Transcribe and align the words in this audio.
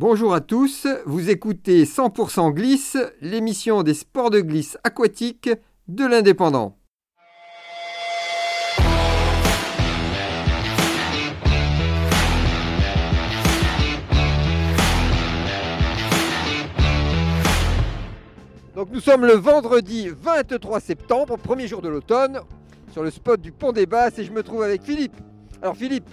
Bonjour 0.00 0.32
à 0.32 0.40
tous, 0.40 0.86
vous 1.06 1.28
écoutez 1.28 1.82
100% 1.82 2.52
Glisse, 2.52 2.96
l'émission 3.20 3.82
des 3.82 3.94
sports 3.94 4.30
de 4.30 4.38
glisse 4.40 4.78
aquatique 4.84 5.50
de 5.88 6.06
l'Indépendant. 6.06 6.78
Donc 18.76 18.90
nous 18.92 19.00
sommes 19.00 19.26
le 19.26 19.32
vendredi 19.32 20.10
23 20.10 20.78
septembre, 20.78 21.36
premier 21.38 21.66
jour 21.66 21.82
de 21.82 21.88
l'automne, 21.88 22.38
sur 22.92 23.02
le 23.02 23.10
spot 23.10 23.40
du 23.40 23.50
Pont 23.50 23.72
des 23.72 23.86
Basses 23.86 24.20
et 24.20 24.24
je 24.24 24.30
me 24.30 24.44
trouve 24.44 24.62
avec 24.62 24.84
Philippe. 24.84 25.16
Alors 25.60 25.76
Philippe, 25.76 26.08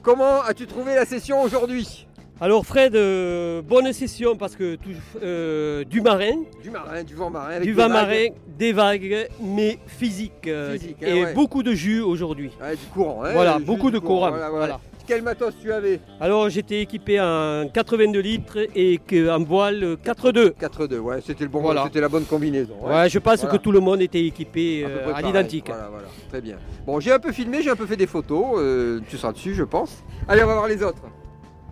comment 0.00 0.40
as-tu 0.40 0.66
trouvé 0.66 0.94
la 0.94 1.04
session 1.04 1.42
aujourd'hui? 1.42 2.06
Alors 2.40 2.64
Fred, 2.64 2.94
euh, 2.94 3.62
bonne 3.62 3.92
session 3.92 4.36
parce 4.36 4.54
que 4.54 4.76
tout- 4.76 4.90
euh, 5.22 5.82
du 5.84 6.00
marin, 6.00 6.36
Du 6.62 6.70
marin, 6.70 7.02
du 7.02 7.14
vent 7.16 7.30
marin. 7.30 7.48
avec 7.50 7.62
du 7.62 7.66
des 7.68 7.72
vent 7.72 7.88
vagues. 7.88 7.92
marin, 7.92 8.26
des 8.56 8.72
vagues, 8.72 9.28
mais 9.42 9.78
physique. 9.88 10.46
euh, 10.46 10.74
Physique, 10.74 10.98
hein, 11.02 11.06
et 11.08 11.24
ouais. 11.24 11.34
beaucoup 11.34 11.64
de 11.64 11.72
jus 11.72 12.00
aujourd'hui. 12.00 12.52
Ouais, 12.62 12.76
du 12.76 12.86
courant. 12.94 13.24
hein, 13.24 13.32
voilà, 13.32 13.58
du- 13.58 13.64
beaucoup 13.64 13.88
du 13.90 13.94
de 13.94 13.98
courant. 13.98 14.28
Voilà, 14.30 14.50
voilà. 14.50 14.66
voilà. 14.66 14.80
Quel 15.04 15.22
matos 15.22 15.54
tu 15.60 15.72
avais 15.72 15.98
Alors 16.20 16.48
j'étais 16.50 16.80
équipé 16.82 17.18
en 17.20 17.66
82 17.72 18.20
litres 18.20 18.58
et 18.76 18.98
que- 18.98 19.30
en 19.30 19.42
voile 19.42 19.96
4,2. 20.04 20.50
4-2, 20.60 20.98
ouais, 21.00 21.20
c'était 21.26 21.42
le 21.44 21.50
bon, 21.50 21.60
Voilà. 21.62 21.84
c'était 21.86 22.00
la 22.00 22.08
bonne 22.10 22.24
combinaison. 22.26 22.74
ouais. 22.82 22.94
Ouais, 22.94 23.08
je 23.08 23.18
pense 23.18 23.40
Voilà. 23.40 23.56
que 23.58 23.62
tout 23.62 23.72
le 23.72 23.80
monde 23.80 24.00
était 24.00 24.24
équipé 24.24 24.84
À 24.84 24.88
peu 24.88 24.92
euh, 24.92 24.98
près 24.98 25.08
à 25.10 25.10
pareil. 25.14 25.26
l'identique. 25.26 25.64
Voilà, 25.66 25.88
voilà, 25.90 26.08
très 26.28 26.40
bien. 26.40 26.56
Bon, 26.86 27.00
j'ai 27.00 27.10
un 27.10 27.18
peu 27.18 27.32
filmé, 27.32 27.62
j'ai 27.62 27.70
un 27.70 27.74
peu 27.76 27.86
fait 27.86 27.96
des 27.96 28.06
photos. 28.06 28.44
euh, 28.58 29.00
tu 29.08 29.16
seras 29.16 29.32
dessus, 29.32 29.54
je 29.54 29.64
pense. 29.64 30.04
Allez, 30.28 30.44
on 30.44 30.46
va 30.46 30.54
voir 30.54 30.68
les 30.68 30.82
autres. 30.84 31.02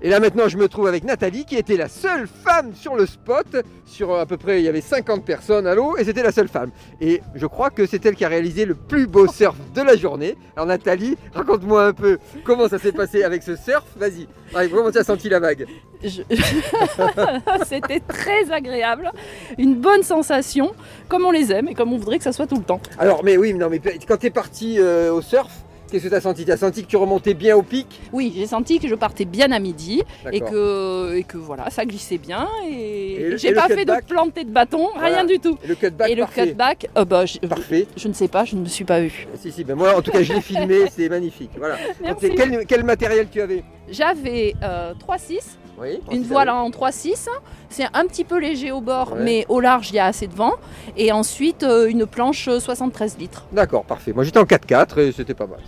Et 0.02 0.10
là 0.10 0.20
maintenant, 0.20 0.46
je 0.48 0.58
me 0.58 0.68
trouve 0.68 0.86
avec 0.86 1.04
Nathalie, 1.04 1.44
qui 1.46 1.56
était 1.56 1.76
la 1.76 1.88
seule 1.88 2.26
femme 2.28 2.74
sur 2.74 2.96
le 2.96 3.06
spot. 3.06 3.46
Sur 3.86 4.12
euh, 4.12 4.20
à 4.20 4.26
peu 4.26 4.36
près, 4.36 4.60
il 4.60 4.64
y 4.64 4.68
avait 4.68 4.80
50 4.82 5.24
personnes 5.24 5.66
à 5.66 5.74
l'eau, 5.74 5.96
et 5.96 6.04
c'était 6.04 6.22
la 6.22 6.32
seule 6.32 6.48
femme. 6.48 6.70
Et 7.00 7.22
je 7.34 7.46
crois 7.46 7.70
que 7.70 7.86
c'est 7.86 8.04
elle 8.04 8.14
qui 8.14 8.24
a 8.24 8.28
réalisé 8.28 8.66
le 8.66 8.74
plus 8.74 9.06
beau 9.06 9.26
surf 9.26 9.56
de 9.74 9.80
la 9.82 9.96
journée. 9.96 10.36
Alors 10.54 10.66
Nathalie, 10.66 11.16
raconte-moi 11.34 11.86
un 11.86 11.92
peu 11.92 12.18
comment 12.44 12.68
ça 12.68 12.78
s'est 12.78 12.92
passé 12.92 13.22
avec 13.24 13.42
ce 13.42 13.56
surf. 13.56 13.84
Vas-y, 13.96 14.26
comment 14.70 14.90
tu 14.90 14.98
as 14.98 15.04
senti 15.04 15.28
la 15.28 15.40
vague? 15.40 15.66
Je- 16.04 16.22
C'était 17.66 18.00
très 18.00 18.50
agréable, 18.52 19.10
une 19.58 19.76
bonne 19.76 20.02
sensation, 20.02 20.72
comme 21.08 21.24
on 21.24 21.30
les 21.30 21.52
aime 21.52 21.68
et 21.68 21.74
comme 21.74 21.92
on 21.92 21.96
voudrait 21.98 22.18
que 22.18 22.24
ça 22.24 22.32
soit 22.32 22.46
tout 22.46 22.56
le 22.56 22.62
temps. 22.64 22.80
Alors, 22.98 23.24
mais 23.24 23.36
oui, 23.36 23.54
non, 23.54 23.68
mais 23.70 23.80
quand 24.06 24.16
tu 24.18 24.26
es 24.26 24.30
parti 24.30 24.76
euh, 24.78 25.12
au 25.12 25.22
surf, 25.22 25.50
qu'est-ce 25.96 26.04
que 26.04 26.08
tu 26.10 26.14
as 26.14 26.20
senti? 26.20 26.44
Tu 26.44 26.52
as 26.52 26.56
senti 26.56 26.82
que 26.82 26.88
tu 26.88 26.96
remontais 26.96 27.34
bien 27.34 27.56
au 27.56 27.62
pic? 27.62 28.00
Oui, 28.12 28.32
j'ai 28.36 28.46
senti 28.46 28.78
que 28.78 28.88
je 28.88 28.94
partais 28.94 29.24
bien 29.24 29.50
à 29.52 29.58
midi 29.58 30.02
et 30.32 30.40
que, 30.40 31.14
et 31.16 31.22
que 31.24 31.36
voilà, 31.38 31.70
ça 31.70 31.84
glissait 31.84 32.18
bien 32.18 32.46
et, 32.68 33.36
j'ai 33.36 33.52
pas 33.54 33.68
fait 33.68 33.84
de 33.84 33.92
planter 34.06 34.44
de 34.44 34.50
bâton, 34.50 34.88
Voilà. 34.94 35.16
rien 35.16 35.24
du 35.24 35.38
tout. 35.38 35.58
Et 35.64 35.68
le 35.68 35.74
cutback 35.74 36.10
et 36.10 36.14
le 36.14 36.22
parfait. 36.22 36.46
cutback, 36.48 36.88
euh, 36.96 37.04
bah, 37.04 37.26
je, 37.26 37.38
Parfait. 37.38 37.86
je 37.96 38.08
ne 38.08 38.12
sais 38.12 38.28
pas, 38.28 38.44
je 38.44 38.56
ne 38.56 38.60
me 38.62 38.66
suis 38.66 38.84
pas 38.84 39.00
vue. 39.00 39.26
Si, 39.36 39.50
si, 39.52 39.64
ben 39.64 39.74
moi 39.74 39.96
en 39.96 40.02
tout 40.02 40.10
cas 40.10 40.22
je 40.22 40.32
l'ai 40.32 40.40
filmé, 40.52 40.80
c'est 40.90 41.08
magnifique. 41.08 41.50
Voilà. 41.58 41.76
Merci. 42.02 42.30
Quel, 42.36 42.66
quel 42.66 42.84
matériel 42.84 43.28
tu 43.30 43.40
avais? 43.40 43.64
J'avais 43.88 44.54
euh, 44.62 44.92
3,6, 44.94 45.38
Oui. 45.80 46.00
une 46.10 46.24
voile 46.24 46.48
en 46.50 46.68
3,6, 46.70 47.28
c'est 47.68 47.84
un 47.94 48.04
petit 48.06 48.24
peu 48.24 48.38
léger 48.40 48.72
au 48.72 48.80
bord, 48.80 49.12
Ouais. 49.12 49.20
mais 49.22 49.46
au 49.48 49.60
large 49.60 49.90
il 49.90 49.96
y 49.96 49.98
a 50.00 50.06
assez 50.06 50.26
de 50.26 50.34
vent, 50.34 50.54
et 50.96 51.12
ensuite 51.12 51.62
euh, 51.62 51.88
une 51.88 52.04
planche 52.06 52.48
73 52.58 53.16
litres. 53.18 53.44
D'accord, 53.52 53.84
parfait. 53.84 54.12
Moi 54.12 54.24
j'étais 54.24 54.38
en 54.38 54.44
4x4 54.44 54.98
et 55.00 55.12
c'était 55.12 55.34
pas 55.34 55.46
mal. 55.46 55.60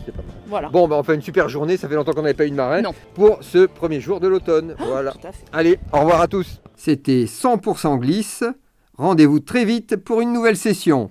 Voilà. 0.46 0.68
Bon, 0.70 0.88
ben 0.88 0.96
on 0.96 1.02
fait 1.02 1.14
une 1.14 1.22
super 1.22 1.48
journée, 1.48 1.76
ça 1.76 1.88
fait 1.88 1.94
longtemps 1.94 2.12
qu'on 2.12 2.22
n'avait 2.22 2.34
pas 2.34 2.46
eu 2.46 2.50
de. 2.50 2.56
Non. 2.56 2.94
Pour 3.14 3.38
ce 3.42 3.66
premier 3.66 4.00
jour 4.00 4.20
de 4.20 4.28
l'automne. 4.28 4.74
Voilà. 4.78 5.12
Tout 5.12 5.26
à 5.26 5.32
fait. 5.32 5.44
Allez, 5.52 5.78
au 5.92 6.00
revoir 6.00 6.20
à 6.20 6.28
tous. 6.28 6.60
C'était 6.76 7.24
100% 7.24 7.98
glisse. 7.98 8.44
Rendez-vous 8.94 9.40
très 9.40 9.64
vite 9.64 9.96
pour 9.96 10.20
une 10.20 10.32
nouvelle 10.32 10.56
session. 10.56 11.10